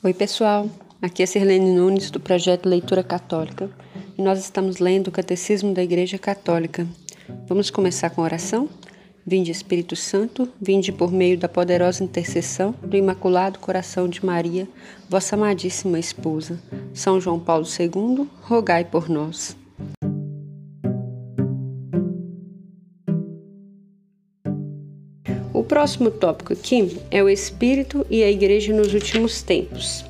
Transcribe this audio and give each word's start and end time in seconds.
Oi, 0.00 0.14
pessoal. 0.14 0.70
Aqui 1.02 1.24
é 1.24 1.26
Sirlene 1.26 1.72
Nunes 1.72 2.08
do 2.08 2.20
projeto 2.20 2.68
Leitura 2.68 3.02
Católica 3.02 3.68
e 4.16 4.22
nós 4.22 4.38
estamos 4.38 4.78
lendo 4.78 5.08
o 5.08 5.10
Catecismo 5.10 5.74
da 5.74 5.82
Igreja 5.82 6.16
Católica. 6.16 6.86
Vamos 7.48 7.68
começar 7.68 8.08
com 8.10 8.20
a 8.20 8.24
oração? 8.24 8.68
Vinde 9.26 9.50
Espírito 9.50 9.96
Santo, 9.96 10.48
vinde 10.60 10.92
por 10.92 11.10
meio 11.10 11.36
da 11.36 11.48
poderosa 11.48 12.04
intercessão 12.04 12.72
do 12.80 12.96
Imaculado 12.96 13.58
Coração 13.58 14.08
de 14.08 14.24
Maria, 14.24 14.68
vossa 15.10 15.34
amadíssima 15.34 15.98
esposa. 15.98 16.62
São 16.94 17.20
João 17.20 17.40
Paulo 17.40 17.66
II, 17.66 18.28
rogai 18.42 18.84
por 18.84 19.08
nós. 19.08 19.56
Próximo 25.78 26.10
tópico 26.10 26.52
aqui 26.54 26.98
é 27.08 27.22
o 27.22 27.28
Espírito 27.28 28.04
e 28.10 28.24
a 28.24 28.28
Igreja 28.28 28.74
nos 28.74 28.92
últimos 28.92 29.42
tempos. 29.42 30.04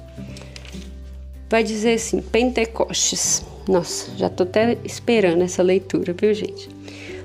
Vai 1.50 1.62
dizer 1.62 1.92
assim: 1.92 2.22
Pentecostes. 2.22 3.44
Nossa, 3.68 4.10
já 4.16 4.28
estou 4.28 4.46
até 4.46 4.78
esperando 4.82 5.42
essa 5.42 5.62
leitura, 5.62 6.14
viu, 6.18 6.32
gente? 6.32 6.70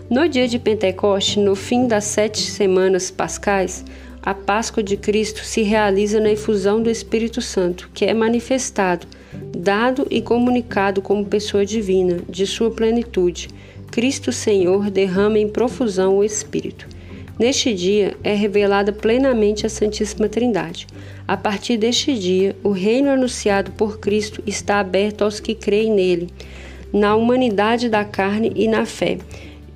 No 0.09 0.27
dia 0.27 0.45
de 0.45 0.59
Pentecoste, 0.59 1.39
no 1.39 1.55
fim 1.55 1.87
das 1.87 2.03
sete 2.03 2.41
semanas 2.41 3.09
pascais, 3.09 3.85
a 4.21 4.33
Páscoa 4.33 4.83
de 4.83 4.97
Cristo 4.97 5.45
se 5.45 5.61
realiza 5.61 6.19
na 6.19 6.33
efusão 6.33 6.83
do 6.83 6.89
Espírito 6.89 7.41
Santo, 7.41 7.89
que 7.93 8.03
é 8.03 8.13
manifestado, 8.13 9.07
dado 9.57 10.05
e 10.11 10.21
comunicado 10.21 11.01
como 11.01 11.25
pessoa 11.25 11.65
divina, 11.65 12.17
de 12.27 12.45
sua 12.45 12.69
plenitude. 12.69 13.47
Cristo 13.89 14.33
Senhor 14.33 14.91
derrama 14.91 15.39
em 15.39 15.47
profusão 15.47 16.17
o 16.17 16.25
Espírito. 16.25 16.91
Neste 17.37 17.73
dia 17.73 18.15
é 18.23 18.35
revelada 18.35 18.93
plenamente 18.93 19.65
a 19.65 19.69
Santíssima 19.69 20.29
Trindade. 20.29 20.85
A 21.27 21.35
partir 21.35 21.77
deste 21.77 22.13
dia, 22.13 22.55
o 22.63 22.69
reino 22.69 23.09
anunciado 23.09 23.71
por 23.71 23.99
Cristo 23.99 24.43
está 24.45 24.79
aberto 24.79 25.23
aos 25.23 25.39
que 25.39 25.55
creem 25.55 25.91
nele, 25.91 26.29
na 26.91 27.15
humanidade 27.15 27.89
da 27.89 28.05
carne 28.05 28.51
e 28.55 28.67
na 28.67 28.85
fé. 28.85 29.17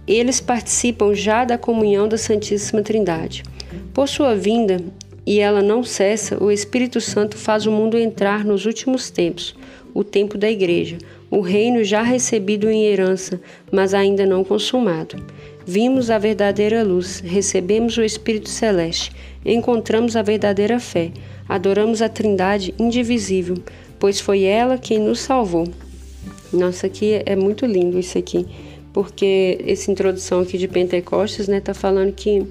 Eles 0.07 0.39
participam 0.39 1.15
já 1.15 1.43
da 1.43 1.57
comunhão 1.57 2.07
da 2.07 2.17
Santíssima 2.17 2.83
Trindade. 2.83 3.43
Por 3.91 4.07
sua 4.07 4.35
vinda, 4.35 4.79
e 5.25 5.39
ela 5.39 5.61
não 5.61 5.83
cessa, 5.83 6.41
o 6.41 6.51
Espírito 6.51 7.01
Santo 7.01 7.35
faz 7.35 7.65
o 7.65 7.71
mundo 7.71 7.97
entrar 7.97 8.45
nos 8.45 8.65
últimos 8.65 9.09
tempos, 9.09 9.55
o 9.93 10.03
tempo 10.03 10.37
da 10.37 10.49
Igreja, 10.49 10.99
o 11.29 11.41
reino 11.41 11.83
já 11.83 12.03
recebido 12.03 12.69
em 12.69 12.85
herança, 12.85 13.41
mas 13.71 13.93
ainda 13.93 14.25
não 14.25 14.43
consumado. 14.43 15.17
Vimos 15.69 16.09
a 16.09 16.17
verdadeira 16.17 16.81
luz, 16.81 17.19
recebemos 17.19 17.97
o 17.97 18.01
Espírito 18.01 18.47
Celeste, 18.47 19.11
encontramos 19.45 20.15
a 20.15 20.21
verdadeira 20.21 20.79
fé, 20.79 21.11
adoramos 21.45 22.01
a 22.01 22.07
Trindade 22.07 22.73
indivisível, 22.79 23.57
pois 23.99 24.21
foi 24.21 24.43
ela 24.43 24.77
quem 24.77 24.97
nos 24.97 25.19
salvou. 25.19 25.67
Nossa, 26.53 26.87
aqui 26.87 27.21
é 27.25 27.35
muito 27.35 27.65
lindo 27.65 27.99
isso 27.99 28.17
aqui, 28.17 28.47
porque 28.93 29.59
essa 29.67 29.91
introdução 29.91 30.39
aqui 30.39 30.57
de 30.57 30.69
Pentecostes, 30.69 31.49
né, 31.49 31.59
tá 31.59 31.73
falando 31.73 32.13
que 32.13 32.47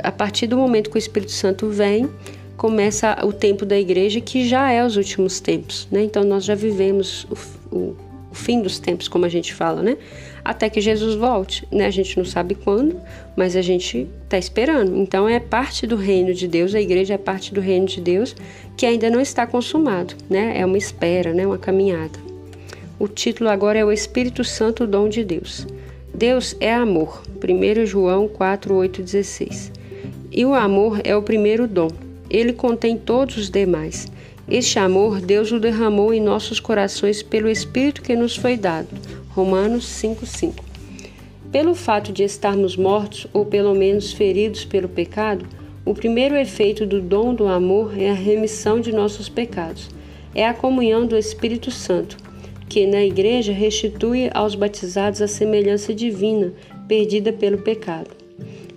a 0.00 0.12
partir 0.12 0.46
do 0.46 0.56
momento 0.56 0.90
que 0.90 0.96
o 0.96 0.98
Espírito 0.98 1.32
Santo 1.32 1.68
vem, 1.68 2.08
começa 2.56 3.18
o 3.24 3.32
tempo 3.32 3.66
da 3.66 3.76
igreja, 3.76 4.20
que 4.20 4.48
já 4.48 4.70
é 4.70 4.86
os 4.86 4.96
últimos 4.96 5.40
tempos, 5.40 5.88
né? 5.90 6.04
Então 6.04 6.22
nós 6.22 6.44
já 6.44 6.54
vivemos 6.54 7.26
o, 7.72 7.76
o, 7.76 7.96
o 8.34 8.36
fim 8.36 8.60
dos 8.60 8.80
tempos, 8.80 9.06
como 9.06 9.24
a 9.24 9.28
gente 9.28 9.54
fala, 9.54 9.80
né? 9.80 9.96
até 10.44 10.68
que 10.68 10.80
Jesus 10.80 11.14
volte. 11.14 11.66
Né? 11.72 11.86
A 11.86 11.90
gente 11.90 12.18
não 12.18 12.24
sabe 12.24 12.54
quando, 12.54 13.00
mas 13.34 13.56
a 13.56 13.62
gente 13.62 14.08
está 14.24 14.36
esperando. 14.36 14.96
Então 14.96 15.28
é 15.28 15.40
parte 15.40 15.86
do 15.86 15.96
reino 15.96 16.34
de 16.34 16.46
Deus, 16.46 16.74
a 16.74 16.80
igreja 16.80 17.14
é 17.14 17.18
parte 17.18 17.54
do 17.54 17.60
reino 17.60 17.86
de 17.86 18.00
Deus 18.00 18.36
que 18.76 18.84
ainda 18.84 19.08
não 19.08 19.20
está 19.20 19.46
consumado, 19.46 20.16
né? 20.28 20.58
É 20.58 20.66
uma 20.66 20.76
espera, 20.76 21.32
né? 21.32 21.46
Uma 21.46 21.56
caminhada. 21.56 22.18
O 22.98 23.06
título 23.06 23.48
agora 23.48 23.78
é 23.78 23.84
o 23.84 23.92
Espírito 23.92 24.42
Santo, 24.42 24.84
dom 24.84 25.08
de 25.08 25.22
Deus. 25.22 25.64
Deus 26.12 26.56
é 26.60 26.74
amor. 26.74 27.22
1 27.36 27.86
João 27.86 28.26
4, 28.26 28.74
8, 28.74 29.00
16. 29.00 29.72
E 30.32 30.44
o 30.44 30.54
amor 30.54 31.00
é 31.04 31.14
o 31.16 31.22
primeiro 31.22 31.68
dom. 31.68 32.03
Ele 32.28 32.52
contém 32.52 32.96
todos 32.96 33.36
os 33.36 33.50
demais. 33.50 34.06
Este 34.48 34.78
amor 34.78 35.20
Deus 35.20 35.52
o 35.52 35.58
derramou 35.58 36.12
em 36.12 36.20
nossos 36.20 36.60
corações 36.60 37.22
pelo 37.22 37.48
Espírito 37.48 38.02
que 38.02 38.14
nos 38.14 38.36
foi 38.36 38.56
dado. 38.56 38.88
Romanos 39.30 39.86
5:5. 39.86 40.62
Pelo 41.50 41.74
fato 41.74 42.12
de 42.12 42.22
estarmos 42.24 42.76
mortos 42.76 43.26
ou 43.32 43.46
pelo 43.46 43.74
menos 43.74 44.12
feridos 44.12 44.64
pelo 44.64 44.88
pecado, 44.88 45.46
o 45.84 45.94
primeiro 45.94 46.34
efeito 46.36 46.86
do 46.86 47.00
dom 47.00 47.34
do 47.34 47.46
amor 47.46 47.98
é 47.98 48.10
a 48.10 48.14
remissão 48.14 48.80
de 48.80 48.92
nossos 48.92 49.28
pecados. 49.28 49.88
É 50.34 50.46
a 50.46 50.54
comunhão 50.54 51.06
do 51.06 51.16
Espírito 51.16 51.70
Santo, 51.70 52.16
que 52.68 52.86
na 52.86 53.04
igreja 53.04 53.52
restitui 53.52 54.30
aos 54.34 54.54
batizados 54.54 55.22
a 55.22 55.28
semelhança 55.28 55.94
divina 55.94 56.52
perdida 56.88 57.32
pelo 57.32 57.58
pecado. 57.58 58.23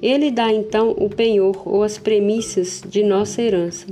Ele 0.01 0.29
dá 0.29 0.51
então 0.51 0.91
o 0.91 1.09
penhor 1.09 1.63
ou 1.65 1.81
as 1.83 1.97
premissas 1.97 2.83
de 2.87 3.03
nossa 3.03 3.41
herança, 3.41 3.87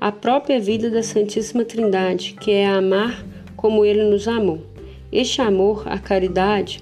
a 0.00 0.10
própria 0.10 0.58
vida 0.58 0.90
da 0.90 1.02
Santíssima 1.02 1.64
Trindade, 1.64 2.34
que 2.40 2.50
é 2.50 2.66
amar 2.66 3.24
como 3.54 3.84
ele 3.84 4.04
nos 4.04 4.26
amou. 4.26 4.60
Este 5.12 5.42
amor 5.42 5.84
à 5.86 5.98
caridade, 5.98 6.80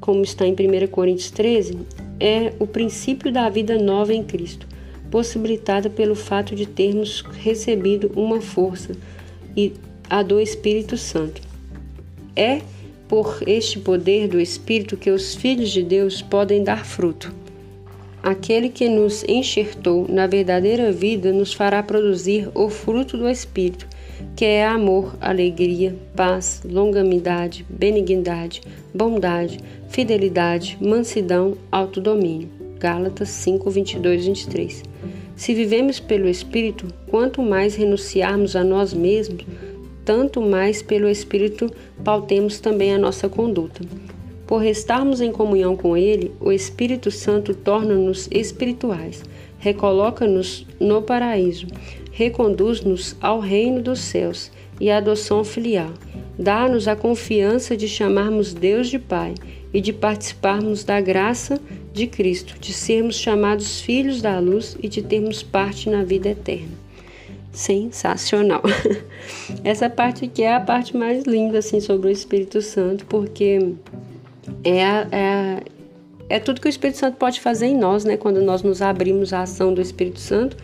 como 0.00 0.22
está 0.22 0.44
em 0.44 0.52
1 0.52 0.88
Coríntios 0.88 1.30
13, 1.30 1.78
é 2.18 2.52
o 2.58 2.66
princípio 2.66 3.32
da 3.32 3.48
vida 3.48 3.78
nova 3.78 4.12
em 4.12 4.22
Cristo, 4.22 4.66
possibilitada 5.10 5.88
pelo 5.88 6.14
fato 6.14 6.54
de 6.54 6.66
termos 6.66 7.20
recebido 7.20 8.10
uma 8.16 8.40
força 8.40 8.92
e 9.56 9.72
a 10.10 10.22
do 10.22 10.40
Espírito 10.40 10.96
Santo. 10.96 11.40
É 12.34 12.60
por 13.08 13.42
este 13.46 13.78
poder 13.78 14.26
do 14.26 14.40
Espírito 14.40 14.96
que 14.96 15.10
os 15.10 15.34
filhos 15.34 15.70
de 15.70 15.82
Deus 15.82 16.20
podem 16.20 16.64
dar 16.64 16.84
fruto. 16.84 17.41
Aquele 18.22 18.68
que 18.68 18.88
nos 18.88 19.24
enxertou 19.24 20.06
na 20.08 20.28
verdadeira 20.28 20.92
vida 20.92 21.32
nos 21.32 21.52
fará 21.52 21.82
produzir 21.82 22.48
o 22.54 22.68
fruto 22.68 23.18
do 23.18 23.28
Espírito, 23.28 23.88
que 24.36 24.44
é 24.44 24.64
amor, 24.64 25.16
alegria, 25.20 25.96
paz, 26.14 26.62
longanimidade, 26.64 27.66
benignidade, 27.68 28.62
bondade, 28.94 29.58
fidelidade, 29.88 30.78
mansidão, 30.80 31.56
autodomínio. 31.70 32.48
Gálatas 32.78 33.28
5, 33.28 33.68
22, 33.68 34.26
23. 34.26 34.82
Se 35.34 35.52
vivemos 35.52 35.98
pelo 35.98 36.28
Espírito, 36.28 36.86
quanto 37.08 37.42
mais 37.42 37.74
renunciarmos 37.74 38.54
a 38.54 38.62
nós 38.62 38.94
mesmos, 38.94 39.44
tanto 40.04 40.40
mais 40.40 40.80
pelo 40.80 41.08
Espírito 41.08 41.68
pautemos 42.04 42.60
também 42.60 42.94
a 42.94 42.98
nossa 42.98 43.28
conduta. 43.28 43.82
Por 44.52 44.66
estarmos 44.66 45.22
em 45.22 45.32
comunhão 45.32 45.74
com 45.74 45.96
Ele, 45.96 46.30
o 46.38 46.52
Espírito 46.52 47.10
Santo 47.10 47.54
torna-nos 47.54 48.28
espirituais, 48.30 49.22
recoloca-nos 49.58 50.66
no 50.78 51.00
paraíso, 51.00 51.66
reconduz-nos 52.10 53.16
ao 53.18 53.40
reino 53.40 53.80
dos 53.80 54.00
céus 54.00 54.52
e 54.78 54.90
à 54.90 54.98
adoção 54.98 55.42
filial. 55.42 55.88
Dá-nos 56.38 56.86
a 56.86 56.94
confiança 56.94 57.74
de 57.74 57.88
chamarmos 57.88 58.52
Deus 58.52 58.88
de 58.88 58.98
Pai 58.98 59.32
e 59.72 59.80
de 59.80 59.90
participarmos 59.90 60.84
da 60.84 61.00
graça 61.00 61.58
de 61.90 62.06
Cristo, 62.06 62.54
de 62.60 62.74
sermos 62.74 63.16
chamados 63.16 63.80
filhos 63.80 64.20
da 64.20 64.38
luz 64.38 64.76
e 64.82 64.86
de 64.86 65.00
termos 65.00 65.42
parte 65.42 65.88
na 65.88 66.04
vida 66.04 66.28
eterna. 66.28 66.76
Sensacional! 67.52 68.62
Essa 69.64 69.88
parte 69.88 70.26
aqui 70.26 70.42
é 70.42 70.54
a 70.54 70.60
parte 70.60 70.94
mais 70.94 71.24
linda 71.24 71.58
assim 71.58 71.80
sobre 71.80 72.08
o 72.08 72.10
Espírito 72.10 72.60
Santo, 72.60 73.06
porque 73.06 73.74
é, 74.64 74.80
é, 74.80 75.62
é 76.28 76.38
tudo 76.40 76.60
que 76.60 76.66
o 76.66 76.70
Espírito 76.70 76.98
Santo 76.98 77.16
pode 77.16 77.40
fazer 77.40 77.66
em 77.66 77.76
nós, 77.76 78.04
né? 78.04 78.16
Quando 78.16 78.40
nós 78.40 78.62
nos 78.62 78.82
abrimos 78.82 79.32
à 79.32 79.42
ação 79.42 79.72
do 79.72 79.80
Espírito 79.80 80.20
Santo, 80.20 80.56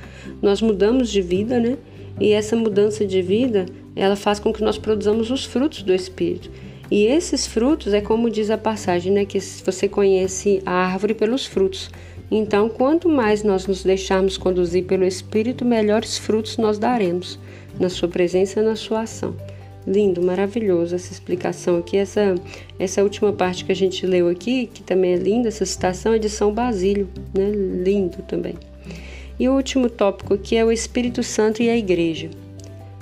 nós 0.42 0.60
mudamos 0.60 1.10
de 1.10 1.20
vida, 1.20 1.58
né? 1.58 1.76
E 2.20 2.32
essa 2.32 2.56
mudança 2.56 3.06
de 3.06 3.22
vida, 3.22 3.66
ela 3.94 4.16
faz 4.16 4.40
com 4.40 4.52
que 4.52 4.62
nós 4.62 4.78
produzamos 4.78 5.30
os 5.30 5.44
frutos 5.44 5.82
do 5.82 5.94
Espírito. 5.94 6.50
E 6.90 7.04
esses 7.04 7.46
frutos 7.46 7.92
é 7.92 8.00
como 8.00 8.30
diz 8.30 8.50
a 8.50 8.58
passagem, 8.58 9.12
né? 9.12 9.24
Que 9.24 9.38
você 9.38 9.88
conhece 9.88 10.62
a 10.64 10.72
árvore 10.72 11.14
pelos 11.14 11.46
frutos. 11.46 11.90
Então, 12.30 12.68
quanto 12.68 13.08
mais 13.08 13.42
nós 13.42 13.66
nos 13.66 13.82
deixarmos 13.82 14.36
conduzir 14.36 14.84
pelo 14.84 15.04
Espírito, 15.04 15.64
melhores 15.64 16.18
frutos 16.18 16.56
nós 16.56 16.78
daremos 16.78 17.38
na 17.78 17.88
sua 17.88 18.08
presença 18.08 18.62
na 18.62 18.76
sua 18.76 19.02
ação. 19.02 19.34
Lindo, 19.88 20.20
maravilhoso 20.20 20.94
essa 20.94 21.10
explicação 21.10 21.78
aqui. 21.78 21.96
Essa, 21.96 22.34
essa 22.78 23.02
última 23.02 23.32
parte 23.32 23.64
que 23.64 23.72
a 23.72 23.74
gente 23.74 24.06
leu 24.06 24.28
aqui, 24.28 24.66
que 24.66 24.82
também 24.82 25.14
é 25.14 25.16
linda, 25.16 25.48
essa 25.48 25.64
citação 25.64 26.12
é 26.12 26.18
de 26.18 26.28
São 26.28 26.52
Basílio, 26.52 27.08
né? 27.32 27.50
Lindo 27.50 28.18
também. 28.28 28.54
E 29.40 29.48
o 29.48 29.54
último 29.54 29.88
tópico 29.88 30.34
aqui 30.34 30.56
é 30.56 30.64
o 30.64 30.70
Espírito 30.70 31.22
Santo 31.22 31.62
e 31.62 31.70
a 31.70 31.76
Igreja. 31.76 32.28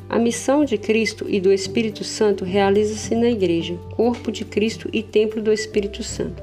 A 0.09 0.17
missão 0.17 0.65
de 0.65 0.79
Cristo 0.79 1.27
e 1.29 1.41
do 1.41 1.53
Espírito 1.53 2.05
Santo 2.05 2.45
realiza-se 2.45 3.17
na 3.17 3.29
Igreja, 3.29 3.75
corpo 3.97 4.31
de 4.31 4.45
Cristo 4.45 4.89
e 4.93 5.03
templo 5.03 5.43
do 5.43 5.53
Espírito 5.53 6.05
Santo. 6.05 6.41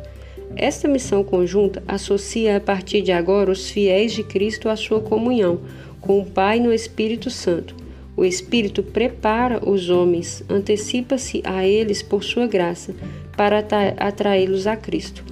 Esta 0.58 0.90
missão 0.90 1.24
conjunta 1.24 1.82
associa 1.88 2.58
a 2.58 2.60
partir 2.60 3.02
de 3.02 3.14
agora 3.14 3.50
os 3.50 3.70
fiéis 3.70 4.12
de 4.12 4.24
Cristo 4.24 4.68
à 4.68 4.76
sua 4.76 5.00
comunhão 5.00 5.62
com 6.02 6.20
o 6.20 6.26
Pai 6.26 6.60
no 6.60 6.74
Espírito 6.74 7.30
Santo 7.30 7.83
O 8.16 8.24
Espírito 8.24 8.84
prepara 8.84 9.60
os 9.68 9.90
homens, 9.90 10.44
antecipa-se 10.48 11.42
a 11.44 11.66
eles 11.66 12.02
por 12.02 12.24
sua 12.24 12.46
graça, 12.46 12.94
para 13.36 13.66
atraí-los 13.98 14.68
a 14.68 14.76
Cristo. 14.76 15.24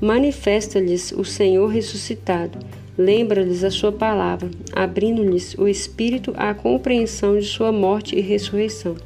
Manifesta-lhes 0.00 1.12
o 1.12 1.24
Senhor 1.24 1.66
ressuscitado, 1.66 2.58
lembra-lhes 2.96 3.62
a 3.62 3.70
sua 3.70 3.92
palavra, 3.92 4.50
abrindo-lhes 4.72 5.54
o 5.58 5.68
Espírito 5.68 6.32
à 6.36 6.54
compreensão 6.54 7.38
de 7.38 7.44
sua 7.44 7.70
morte 7.70 8.16
e 8.16 8.20
ressurreição. 8.20 8.96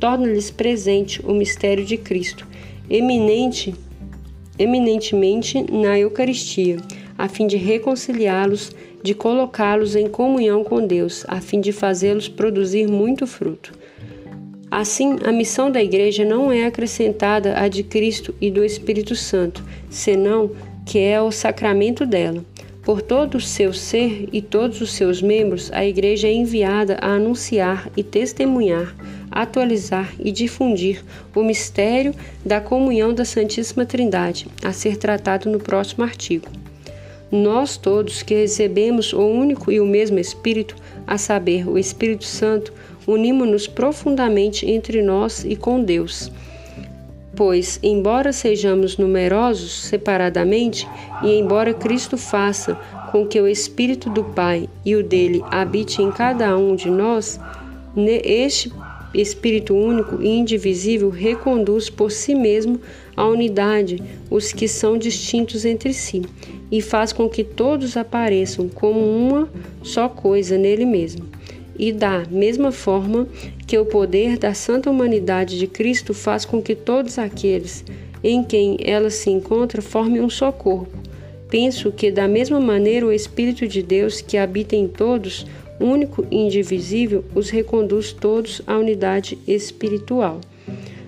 Torna-lhes 0.00 0.50
presente 0.50 1.24
o 1.24 1.32
mistério 1.32 1.84
de 1.84 1.96
Cristo, 1.96 2.46
eminente, 2.90 3.72
eminentemente 4.58 5.64
na 5.70 5.98
Eucaristia, 5.98 6.76
a 7.16 7.28
fim 7.28 7.46
de 7.46 7.56
reconciliá-los 7.56 8.72
de 9.02 9.14
colocá-los 9.14 9.94
em 9.94 10.08
comunhão 10.08 10.64
com 10.64 10.86
Deus, 10.86 11.24
a 11.28 11.40
fim 11.40 11.60
de 11.60 11.72
fazê-los 11.72 12.28
produzir 12.28 12.88
muito 12.88 13.26
fruto. 13.26 13.72
Assim, 14.70 15.18
a 15.24 15.30
missão 15.30 15.70
da 15.70 15.82
Igreja 15.82 16.24
não 16.24 16.50
é 16.50 16.64
acrescentada 16.64 17.56
à 17.58 17.68
de 17.68 17.82
Cristo 17.82 18.34
e 18.40 18.50
do 18.50 18.64
Espírito 18.64 19.14
Santo, 19.14 19.62
senão 19.88 20.50
que 20.84 20.98
é 20.98 21.20
o 21.20 21.30
sacramento 21.30 22.04
dela. 22.04 22.44
Por 22.82 23.00
todo 23.00 23.36
o 23.36 23.40
seu 23.40 23.72
ser 23.72 24.28
e 24.32 24.42
todos 24.42 24.80
os 24.80 24.92
seus 24.92 25.22
membros, 25.22 25.70
a 25.72 25.86
Igreja 25.86 26.28
é 26.28 26.32
enviada 26.32 26.98
a 27.00 27.12
anunciar 27.12 27.88
e 27.96 28.02
testemunhar, 28.02 28.94
atualizar 29.34 30.14
e 30.18 30.32
difundir 30.32 31.04
o 31.34 31.42
mistério 31.42 32.14
da 32.44 32.60
comunhão 32.60 33.12
da 33.12 33.24
Santíssima 33.24 33.84
Trindade, 33.84 34.46
a 34.62 34.72
ser 34.72 34.96
tratado 34.96 35.50
no 35.50 35.58
próximo 35.58 36.04
artigo 36.04 36.48
nós 37.34 37.76
todos 37.76 38.22
que 38.22 38.34
recebemos 38.34 39.12
o 39.12 39.20
único 39.20 39.70
e 39.72 39.80
o 39.80 39.86
mesmo 39.86 40.18
Espírito, 40.18 40.76
a 41.06 41.18
saber, 41.18 41.68
o 41.68 41.76
Espírito 41.76 42.24
Santo, 42.24 42.72
unimos-nos 43.06 43.66
profundamente 43.66 44.70
entre 44.70 45.02
nós 45.02 45.44
e 45.44 45.56
com 45.56 45.82
Deus. 45.82 46.30
Pois, 47.36 47.80
embora 47.82 48.32
sejamos 48.32 48.96
numerosos 48.96 49.86
separadamente, 49.86 50.88
e 51.24 51.32
embora 51.32 51.74
Cristo 51.74 52.16
faça 52.16 52.76
com 53.10 53.26
que 53.26 53.40
o 53.40 53.48
Espírito 53.48 54.08
do 54.08 54.22
Pai 54.22 54.68
e 54.84 54.94
o 54.94 55.02
dele 55.02 55.42
habite 55.50 56.00
em 56.00 56.12
cada 56.12 56.56
um 56.56 56.76
de 56.76 56.88
nós, 56.88 57.40
este 57.96 58.72
Espírito 59.14 59.74
único 59.74 60.22
e 60.22 60.28
indivisível 60.28 61.08
reconduz 61.08 61.88
por 61.88 62.10
si 62.10 62.34
mesmo 62.34 62.80
à 63.16 63.26
unidade 63.26 64.02
os 64.30 64.52
que 64.52 64.66
são 64.66 64.98
distintos 64.98 65.64
entre 65.64 65.92
si 65.92 66.22
e 66.70 66.80
faz 66.80 67.12
com 67.12 67.28
que 67.28 67.44
todos 67.44 67.96
apareçam 67.96 68.68
como 68.68 69.00
uma 69.00 69.48
só 69.82 70.08
coisa 70.08 70.58
nele 70.58 70.84
mesmo. 70.84 71.26
E 71.78 71.92
da 71.92 72.24
mesma 72.30 72.70
forma 72.70 73.26
que 73.66 73.78
o 73.78 73.84
poder 73.84 74.38
da 74.38 74.54
santa 74.54 74.90
humanidade 74.90 75.58
de 75.58 75.66
Cristo 75.66 76.14
faz 76.14 76.44
com 76.44 76.62
que 76.62 76.74
todos 76.74 77.18
aqueles 77.18 77.84
em 78.22 78.42
quem 78.42 78.76
ela 78.80 79.10
se 79.10 79.30
encontra 79.30 79.82
formem 79.82 80.22
um 80.22 80.30
só 80.30 80.50
corpo. 80.50 81.04
Penso 81.48 81.92
que, 81.92 82.10
da 82.10 82.26
mesma 82.26 82.58
maneira, 82.58 83.06
o 83.06 83.12
Espírito 83.12 83.68
de 83.68 83.82
Deus 83.82 84.20
que 84.20 84.36
habita 84.36 84.74
em 84.74 84.88
todos, 84.88 85.46
único 85.80 86.26
e 86.30 86.36
indivisível, 86.36 87.24
os 87.34 87.50
reconduz 87.50 88.12
todos 88.12 88.62
à 88.66 88.76
unidade 88.76 89.38
espiritual. 89.46 90.40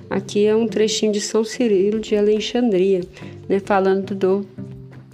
Aqui 0.09 0.47
é 0.47 0.55
um 0.55 0.69
trechinho 0.69 1.13
de 1.13 1.21
São 1.21 1.45
Cirilo 1.45 2.01
de 2.01 2.17
Alexandria, 2.17 3.01
né, 3.49 3.61
falando 3.61 4.15
do 4.15 4.47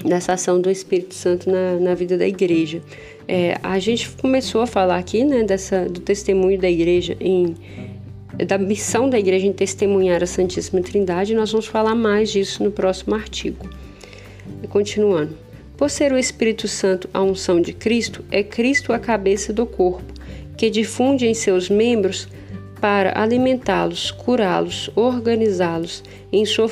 dessa 0.05 0.33
ação 0.33 0.61
do 0.61 0.69
Espírito 0.69 1.15
Santo 1.15 1.49
na, 1.49 1.79
na 1.79 1.95
vida 1.95 2.19
da 2.19 2.27
igreja. 2.27 2.83
É, 3.29 3.57
a 3.63 3.79
gente 3.79 4.11
começou 4.11 4.61
a 4.61 4.67
falar 4.67 4.99
aqui 4.99 5.25
né, 5.25 5.45
dessa, 5.45 5.89
do 5.89 6.01
testemunho 6.01 6.61
da 6.61 6.69
igreja 6.69 7.17
em 7.21 7.55
da 8.47 8.57
missão 8.57 9.11
da 9.11 9.19
igreja 9.19 9.47
em 9.47 9.53
testemunhar 9.53 10.23
a 10.23 10.27
Santíssima 10.27 10.81
Trindade, 10.81 11.35
nós 11.35 11.53
vamos 11.53 11.67
falar 11.67 11.95
mais 11.95 12.31
disso 12.31 12.65
no 12.65 12.71
próximo 12.71 13.15
artigo. 13.15 13.69
Continuando. 14.71 15.37
Por 15.77 15.91
ser 15.91 16.13
o 16.13 16.19
Espírito 16.19 16.69
Santo 16.69 17.09
a 17.13 17.23
unção 17.23 17.61
de 17.61 17.73
Cristo, 17.73 18.25
é 18.31 18.43
Cristo 18.43 18.93
a 18.93 18.99
cabeça 18.99 19.53
do 19.53 19.67
corpo, 19.67 20.13
que 20.57 20.71
difunde 20.71 21.27
em 21.27 21.35
seus 21.35 21.69
membros 21.69 22.29
para 22.81 23.21
alimentá-los, 23.21 24.11
curá-los, 24.11 24.91
organizá-los 24.97 26.03
em, 26.33 26.45
sua 26.45 26.69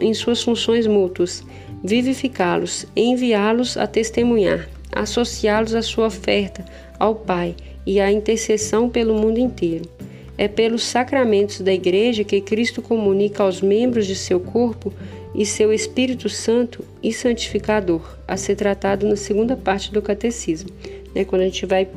em 0.00 0.14
suas 0.14 0.42
funções 0.42 0.86
mútuas 0.86 1.44
vivificá-los, 1.82 2.86
enviá-los 2.94 3.76
a 3.76 3.86
testemunhar, 3.86 4.68
associá-los 4.92 5.74
à 5.74 5.82
sua 5.82 6.06
oferta 6.06 6.64
ao 6.98 7.14
Pai 7.14 7.54
e 7.86 8.00
à 8.00 8.12
intercessão 8.12 8.88
pelo 8.88 9.14
mundo 9.14 9.38
inteiro. 9.38 9.88
É 10.36 10.48
pelos 10.48 10.84
sacramentos 10.84 11.60
da 11.60 11.72
Igreja 11.72 12.24
que 12.24 12.40
Cristo 12.40 12.80
comunica 12.80 13.42
aos 13.42 13.60
membros 13.60 14.06
de 14.06 14.14
seu 14.14 14.40
corpo 14.40 14.92
e 15.34 15.46
seu 15.46 15.72
Espírito 15.72 16.28
Santo 16.28 16.84
e 17.02 17.12
Santificador, 17.12 18.02
a 18.26 18.36
ser 18.36 18.56
tratado 18.56 19.06
na 19.06 19.16
segunda 19.16 19.56
parte 19.56 19.92
do 19.92 20.02
Catecismo. 20.02 20.70
Né? 21.14 21.24
Quando 21.24 21.42
a 21.42 21.44
gente 21.46 21.66
vai 21.66 21.88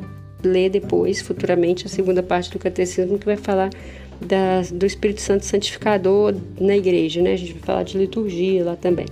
ler 0.42 0.70
depois, 0.70 1.20
futuramente, 1.20 1.86
a 1.86 1.88
segunda 1.88 2.22
parte 2.22 2.50
do 2.50 2.58
Catecismo, 2.58 3.18
que 3.18 3.26
vai 3.26 3.36
falar 3.36 3.70
da, 4.20 4.62
do 4.72 4.86
Espírito 4.86 5.20
Santo 5.20 5.44
Santificador 5.44 6.34
na 6.60 6.76
Igreja. 6.76 7.20
Né? 7.22 7.32
A 7.32 7.36
gente 7.36 7.52
vai 7.54 7.62
falar 7.62 7.82
de 7.82 7.98
liturgia 7.98 8.64
lá 8.64 8.76
também. 8.76 9.06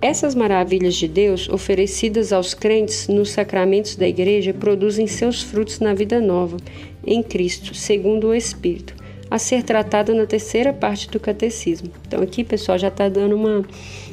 Essas 0.00 0.32
maravilhas 0.32 0.94
de 0.94 1.08
Deus, 1.08 1.48
oferecidas 1.48 2.32
aos 2.32 2.54
crentes 2.54 3.08
nos 3.08 3.30
sacramentos 3.30 3.96
da 3.96 4.06
Igreja, 4.06 4.54
produzem 4.54 5.08
seus 5.08 5.42
frutos 5.42 5.80
na 5.80 5.92
vida 5.92 6.20
nova, 6.20 6.56
em 7.04 7.20
Cristo, 7.20 7.74
segundo 7.74 8.28
o 8.28 8.34
Espírito, 8.34 8.94
a 9.30 9.38
ser 9.38 9.62
tratada 9.62 10.14
na 10.14 10.26
terceira 10.26 10.72
parte 10.72 11.08
do 11.10 11.20
Catecismo. 11.20 11.90
Então, 12.06 12.22
aqui, 12.22 12.42
pessoal, 12.42 12.78
já 12.78 12.88
está 12.88 13.08
dando 13.08 13.36
uma, 13.36 13.64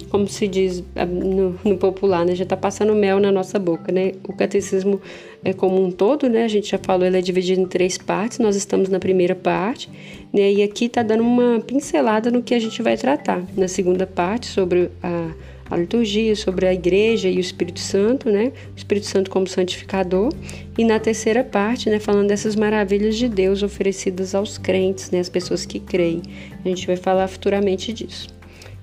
como 0.09 0.27
se 0.27 0.47
diz 0.47 0.83
no, 1.07 1.57
no 1.63 1.77
popular, 1.77 2.25
né? 2.25 2.35
Já 2.35 2.43
está 2.43 2.57
passando 2.57 2.93
mel 2.93 3.19
na 3.19 3.31
nossa 3.31 3.57
boca, 3.57 3.91
né? 3.91 4.13
O 4.27 4.33
Catecismo 4.33 5.01
é 5.43 5.53
como 5.53 5.83
um 5.83 5.91
todo, 5.91 6.29
né? 6.29 6.43
A 6.43 6.47
gente 6.47 6.69
já 6.69 6.77
falou, 6.77 7.05
ele 7.05 7.17
é 7.17 7.21
dividido 7.21 7.61
em 7.61 7.67
três 7.67 7.97
partes, 7.97 8.39
nós 8.39 8.55
estamos 8.55 8.89
na 8.89 8.99
primeira 8.99 9.35
parte, 9.35 9.89
né? 10.33 10.51
E 10.51 10.63
aqui 10.63 10.85
está 10.85 11.01
dando 11.03 11.23
uma 11.23 11.59
pincelada 11.59 12.29
no 12.29 12.43
que 12.43 12.53
a 12.53 12.59
gente 12.59 12.81
vai 12.81 12.97
tratar. 12.97 13.43
Na 13.55 13.67
segunda 13.67 14.05
parte, 14.05 14.47
sobre 14.47 14.89
a 15.01 15.31
a 15.69 15.77
liturgia, 15.77 16.35
sobre 16.35 16.67
a 16.67 16.73
igreja 16.73 17.29
e 17.29 17.37
o 17.37 17.39
Espírito 17.39 17.79
Santo, 17.79 18.29
né? 18.29 18.51
O 18.73 18.77
Espírito 18.77 19.07
Santo 19.07 19.31
como 19.31 19.47
santificador. 19.47 20.31
E 20.77 20.83
na 20.83 20.99
terceira 20.99 21.43
parte, 21.43 21.89
né, 21.89 21.99
falando 21.99 22.27
dessas 22.27 22.55
maravilhas 22.55 23.15
de 23.15 23.27
Deus 23.27 23.63
oferecidas 23.63 24.35
aos 24.35 24.57
crentes, 24.57 25.09
né, 25.11 25.19
as 25.19 25.29
pessoas 25.29 25.65
que 25.65 25.79
creem. 25.79 26.21
A 26.63 26.67
gente 26.67 26.85
vai 26.85 26.95
falar 26.95 27.27
futuramente 27.27 27.91
disso. 27.91 28.27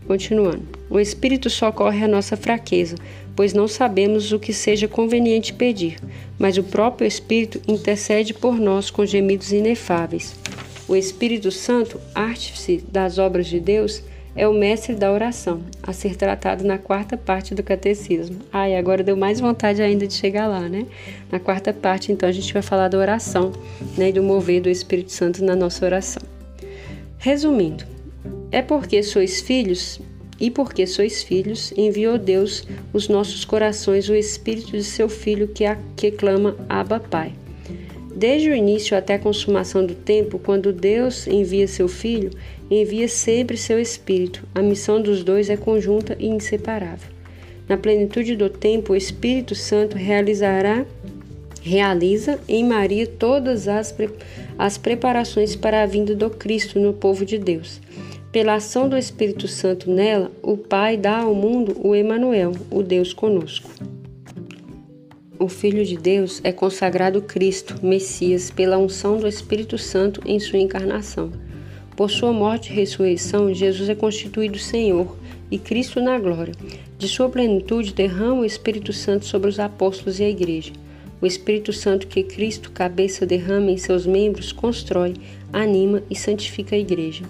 Continuando. 0.07 0.65
O 0.91 0.99
Espírito 0.99 1.49
socorre 1.49 2.05
a 2.05 2.09
nossa 2.09 2.37
fraqueza, 2.37 2.97
pois 3.37 3.55
não 3.55 3.69
sabemos 3.69 4.33
o 4.33 4.39
que 4.39 4.53
seja 4.53 4.89
conveniente 4.89 5.55
pedir, 5.55 5.97
mas 6.39 6.59
o 6.59 6.65
próprio 6.65 7.07
Espírito 7.07 7.61
intercede 7.69 8.35
por 8.35 8.59
nós 8.59 8.91
com 8.91 9.07
gemidos 9.07 9.53
inefáveis. 9.53 10.35
O 10.89 10.97
Espírito 10.97 11.51
Santo, 11.53 12.01
artífice 12.15 12.85
das 12.91 13.17
obras 13.17 13.47
de 13.47 13.61
Deus, 13.61 14.03
é 14.35 14.49
o 14.49 14.53
mestre 14.53 14.95
da 14.95 15.13
oração, 15.13 15.61
a 15.83 15.93
ser 15.93 16.17
tratado 16.17 16.65
na 16.65 16.79
quarta 16.79 17.17
parte 17.17 17.55
do 17.55 17.63
catecismo. 17.63 18.39
Ah, 18.53 18.69
e 18.69 18.77
agora 18.77 19.03
deu 19.03 19.17
mais 19.17 19.41
vontade 19.41 19.83
ainda 19.83 20.07
de 20.07 20.15
chegar 20.15 20.47
lá, 20.47 20.69
né? 20.69 20.87
Na 21.31 21.39
quarta 21.39 21.73
parte, 21.73 22.11
então, 22.11 22.29
a 22.29 22.33
gente 22.33 22.53
vai 22.53 22.63
falar 22.63 22.89
da 22.89 22.99
oração, 22.99 23.53
né, 23.97 24.09
e 24.09 24.13
do 24.13 24.23
mover 24.23 24.63
do 24.63 24.69
Espírito 24.69 25.13
Santo 25.13 25.45
na 25.45 25.55
nossa 25.55 25.85
oração. 25.85 26.23
Resumindo, 27.19 27.85
é 28.51 28.63
porque 28.63 29.03
sois 29.03 29.41
filhos 29.41 30.01
e 30.41 30.51
porque 30.51 30.89
sois 30.89 31.23
filhos, 31.23 31.73
enviou 31.77 32.19
Deus 32.19 32.67
os 32.93 33.07
nossos 33.07 33.45
corações 33.45 34.09
o 34.09 34.15
Espírito 34.15 34.73
de 34.73 34.83
seu 34.83 35.09
Filho 35.09 35.47
que, 35.47 35.65
a, 35.65 35.79
que 35.95 36.11
clama 36.11 36.57
Abba 36.69 36.99
Pai. 36.99 37.33
Desde 38.17 38.51
o 38.51 38.55
início 38.55 38.97
até 38.97 39.15
a 39.15 39.19
consumação 39.21 39.87
do 39.87 39.95
tempo, 39.95 40.41
quando 40.41 40.73
Deus 40.73 41.29
envia 41.29 41.69
seu 41.69 41.87
Filho, 41.87 42.31
envia 42.81 43.09
sempre 43.09 43.57
seu 43.57 43.79
Espírito. 43.79 44.47
A 44.55 44.63
missão 44.63 45.03
dos 45.03 45.23
dois 45.23 45.51
é 45.51 45.57
conjunta 45.57 46.17
e 46.19 46.27
inseparável. 46.27 47.11
Na 47.69 47.77
plenitude 47.77 48.37
do 48.37 48.49
tempo, 48.49 48.93
o 48.93 48.97
Espírito 48.97 49.55
Santo 49.55 49.97
realizará 49.97 50.87
realiza 51.63 52.41
em 52.49 52.65
Maria 52.65 53.07
todas 53.07 53.69
as, 53.69 53.95
as 54.59 54.77
preparações 54.77 55.55
para 55.55 55.83
a 55.83 55.87
vinda 55.87 56.15
do 56.15 56.29
Cristo 56.29 56.79
no 56.79 56.93
povo 56.93 57.25
de 57.25 57.39
Deus. 57.39 57.81
Pela 58.33 58.55
ação 58.55 58.89
do 58.89 58.99
Espírito 58.99 59.47
Santo 59.47 59.91
nela, 59.91 60.33
o 60.43 60.57
Pai 60.57 60.97
dá 60.97 61.19
ao 61.19 61.35
mundo 61.35 61.77
o 61.83 61.95
Emanuel, 61.95 62.53
o 62.71 62.83
Deus 62.83 63.13
conosco. 63.13 63.71
O 65.39 65.49
Filho 65.49 65.85
de 65.85 65.97
Deus 65.97 66.41
é 66.43 66.53
consagrado 66.53 67.21
Cristo, 67.23 67.85
Messias, 67.85 68.51
pela 68.51 68.79
unção 68.79 69.19
do 69.19 69.29
Espírito 69.29 69.77
Santo 69.77 70.21
em 70.25 70.41
sua 70.41 70.59
encarnação. 70.59 71.31
Por 71.97 72.11
sua 72.11 72.33
morte 72.33 72.71
e 72.71 72.75
ressurreição, 72.75 73.53
Jesus 73.53 73.89
é 73.89 73.95
constituído 73.95 74.59
Senhor 74.59 75.17
e 75.51 75.59
Cristo 75.59 76.01
na 76.01 76.19
glória. 76.19 76.55
De 76.99 77.07
sua 77.07 77.29
plenitude 77.29 77.93
derrama 77.93 78.41
o 78.41 78.45
Espírito 78.45 78.93
Santo 78.93 79.27
sobre 79.27 79.51
os 79.51 79.61
apóstolos 79.61 80.19
e 80.19 80.25
a 80.25 80.29
igreja. 80.29 80.73
O 81.21 81.27
Espírito 81.27 81.73
Santo 81.73 82.07
que 82.07 82.23
Cristo, 82.23 82.73
cabeça, 82.73 83.27
derrama 83.27 83.71
em 83.71 83.77
seus 83.77 84.07
membros, 84.07 84.53
constrói, 84.53 85.15
anima 85.53 86.03
e 86.09 86.17
santifica 86.17 86.75
a 86.75 86.79
igreja. 86.79 87.25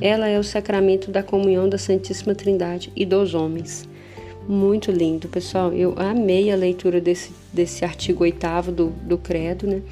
Ela 0.00 0.28
é 0.28 0.38
o 0.38 0.44
sacramento 0.44 1.10
da 1.10 1.22
comunhão 1.22 1.68
da 1.68 1.78
Santíssima 1.78 2.34
Trindade 2.34 2.92
e 2.94 3.06
dos 3.06 3.34
homens. 3.34 3.88
Muito 4.48 4.90
lindo, 4.90 5.28
pessoal. 5.28 5.72
Eu 5.72 5.94
amei 5.96 6.50
a 6.50 6.56
leitura 6.56 7.00
desse, 7.00 7.32
desse 7.52 7.84
artigo 7.84 8.22
oitavo 8.24 8.72
do, 8.72 8.88
do 9.02 9.18
Credo, 9.18 9.66
né? 9.66 9.82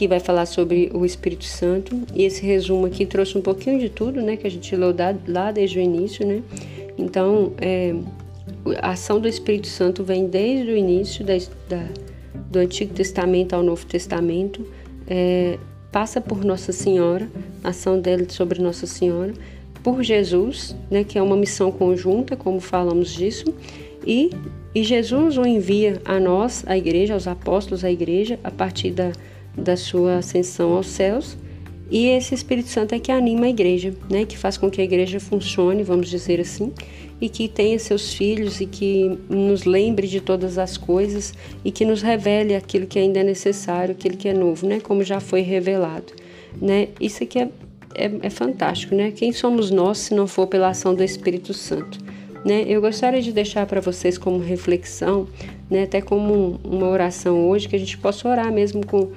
Que 0.00 0.08
vai 0.08 0.18
falar 0.18 0.46
sobre 0.46 0.90
o 0.94 1.04
Espírito 1.04 1.44
Santo. 1.44 1.94
E 2.14 2.22
esse 2.22 2.40
resumo 2.40 2.86
aqui 2.86 3.04
trouxe 3.04 3.36
um 3.36 3.42
pouquinho 3.42 3.78
de 3.78 3.90
tudo, 3.90 4.22
né? 4.22 4.34
Que 4.34 4.46
a 4.46 4.50
gente 4.50 4.74
leu 4.74 4.96
lá 5.28 5.52
desde 5.52 5.78
o 5.78 5.82
início, 5.82 6.26
né? 6.26 6.42
Então, 6.96 7.52
é, 7.60 7.94
a 8.80 8.92
ação 8.92 9.20
do 9.20 9.28
Espírito 9.28 9.66
Santo 9.66 10.02
vem 10.02 10.26
desde 10.26 10.72
o 10.72 10.74
início 10.74 11.22
da, 11.22 11.34
da, 11.68 11.86
do 12.50 12.60
Antigo 12.60 12.94
Testamento 12.94 13.52
ao 13.52 13.62
Novo 13.62 13.84
Testamento. 13.84 14.66
É, 15.06 15.58
passa 15.92 16.18
por 16.18 16.46
Nossa 16.46 16.72
Senhora, 16.72 17.28
a 17.62 17.68
ação 17.68 18.00
dela 18.00 18.24
sobre 18.30 18.58
Nossa 18.58 18.86
Senhora, 18.86 19.34
por 19.82 20.02
Jesus, 20.02 20.74
né, 20.90 21.04
que 21.04 21.18
é 21.18 21.22
uma 21.22 21.36
missão 21.36 21.70
conjunta, 21.70 22.38
como 22.38 22.58
falamos 22.58 23.12
disso, 23.12 23.54
e, 24.06 24.30
e 24.74 24.82
Jesus 24.82 25.36
o 25.36 25.44
envia 25.44 26.00
a 26.06 26.18
nós, 26.18 26.64
a 26.66 26.78
igreja, 26.78 27.12
aos 27.12 27.26
apóstolos, 27.26 27.84
a 27.84 27.90
igreja, 27.90 28.40
a 28.42 28.50
partir 28.50 28.92
da, 28.92 29.12
da 29.60 29.76
sua 29.76 30.16
ascensão 30.16 30.74
aos 30.74 30.86
céus, 30.86 31.36
e 31.90 32.06
esse 32.06 32.34
Espírito 32.34 32.68
Santo 32.68 32.94
é 32.94 33.00
que 33.00 33.10
anima 33.10 33.46
a 33.46 33.48
igreja, 33.48 33.92
né, 34.08 34.24
que 34.24 34.38
faz 34.38 34.56
com 34.56 34.70
que 34.70 34.80
a 34.80 34.84
igreja 34.84 35.18
funcione, 35.18 35.82
vamos 35.82 36.08
dizer 36.08 36.40
assim, 36.40 36.72
e 37.20 37.28
que 37.28 37.48
tenha 37.48 37.78
seus 37.78 38.14
filhos 38.14 38.60
e 38.60 38.66
que 38.66 39.18
nos 39.28 39.64
lembre 39.64 40.06
de 40.06 40.20
todas 40.20 40.56
as 40.56 40.76
coisas 40.76 41.34
e 41.64 41.70
que 41.70 41.84
nos 41.84 42.00
revele 42.00 42.54
aquilo 42.54 42.86
que 42.86 42.98
ainda 42.98 43.20
é 43.20 43.24
necessário, 43.24 43.92
aquilo 43.92 44.16
que 44.16 44.28
é 44.28 44.32
novo, 44.32 44.66
né? 44.66 44.80
Como 44.80 45.02
já 45.04 45.20
foi 45.20 45.42
revelado, 45.42 46.12
né? 46.60 46.88
Isso 46.98 47.22
aqui 47.22 47.40
é, 47.40 47.48
é, 47.94 48.10
é 48.22 48.30
fantástico, 48.30 48.94
né? 48.94 49.10
Quem 49.10 49.32
somos 49.32 49.70
nós 49.70 49.98
se 49.98 50.14
não 50.14 50.26
for 50.26 50.46
pela 50.46 50.68
ação 50.68 50.94
do 50.94 51.02
Espírito 51.02 51.52
Santo? 51.52 51.98
Né? 52.44 52.64
Eu 52.66 52.80
gostaria 52.80 53.20
de 53.20 53.32
deixar 53.32 53.66
para 53.66 53.82
vocês 53.82 54.16
como 54.16 54.38
reflexão, 54.38 55.28
né? 55.68 55.82
até 55.82 56.00
como 56.00 56.58
uma 56.64 56.88
oração 56.88 57.46
hoje, 57.46 57.68
que 57.68 57.76
a 57.76 57.78
gente 57.78 57.98
possa 57.98 58.26
orar 58.26 58.50
mesmo 58.50 58.86
com, 58.86 59.10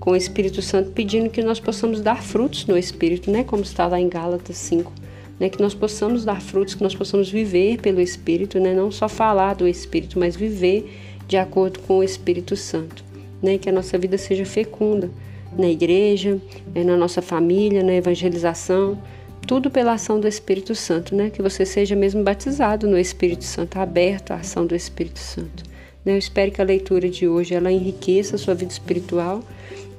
com 0.00 0.12
o 0.12 0.16
Espírito 0.16 0.60
Santo, 0.60 0.90
pedindo 0.90 1.30
que 1.30 1.42
nós 1.42 1.60
possamos 1.60 2.00
dar 2.00 2.22
frutos 2.22 2.66
no 2.66 2.76
Espírito, 2.76 3.30
né? 3.30 3.44
como 3.44 3.62
está 3.62 3.86
lá 3.86 4.00
em 4.00 4.08
Gálatas 4.08 4.56
5 4.56 4.92
né, 5.40 5.48
que 5.48 5.60
nós 5.60 5.72
possamos 5.72 6.22
dar 6.22 6.40
frutos, 6.42 6.74
que 6.74 6.82
nós 6.82 6.94
possamos 6.94 7.30
viver 7.30 7.80
pelo 7.80 8.00
Espírito, 8.00 8.60
né, 8.60 8.74
não 8.74 8.92
só 8.92 9.08
falar 9.08 9.54
do 9.54 9.66
Espírito, 9.66 10.18
mas 10.18 10.36
viver 10.36 10.92
de 11.26 11.38
acordo 11.38 11.80
com 11.80 11.98
o 11.98 12.04
Espírito 12.04 12.54
Santo, 12.54 13.02
né, 13.42 13.56
que 13.56 13.70
a 13.70 13.72
nossa 13.72 13.96
vida 13.96 14.18
seja 14.18 14.44
fecunda 14.44 15.10
na 15.56 15.66
igreja, 15.66 16.38
né, 16.74 16.84
na 16.84 16.96
nossa 16.96 17.22
família, 17.22 17.82
na 17.82 17.94
evangelização, 17.94 19.02
tudo 19.46 19.70
pela 19.70 19.94
ação 19.94 20.20
do 20.20 20.28
Espírito 20.28 20.74
Santo, 20.74 21.14
né, 21.16 21.30
que 21.30 21.40
você 21.40 21.64
seja 21.64 21.96
mesmo 21.96 22.22
batizado 22.22 22.86
no 22.86 22.98
Espírito 22.98 23.44
Santo, 23.44 23.78
aberto 23.78 24.32
à 24.32 24.36
ação 24.36 24.66
do 24.66 24.76
Espírito 24.76 25.18
Santo. 25.18 25.64
Né. 26.04 26.12
Eu 26.12 26.18
espero 26.18 26.52
que 26.52 26.60
a 26.60 26.64
leitura 26.64 27.08
de 27.08 27.26
hoje 27.26 27.54
ela 27.54 27.72
enriqueça 27.72 28.36
a 28.36 28.38
sua 28.38 28.54
vida 28.54 28.72
espiritual 28.72 29.42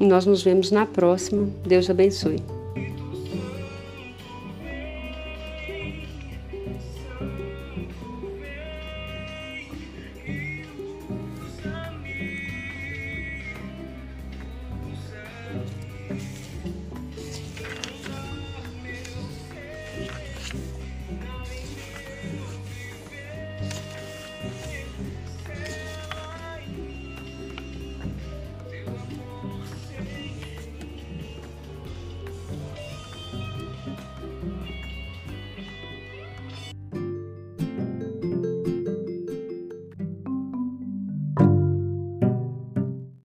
nós 0.02 0.26
nos 0.26 0.42
vemos 0.42 0.72
na 0.72 0.84
próxima. 0.88 1.48
Deus 1.64 1.88
abençoe. 1.88 2.38